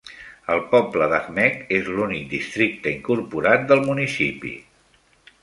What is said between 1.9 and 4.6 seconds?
l'únic districte incorporat del municipi.